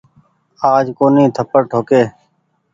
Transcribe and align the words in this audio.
آج 0.73 0.85
ڪونيٚ 0.97 1.33
ٿپڙ 1.35 1.61
ٺوڪي۔ 1.71 2.01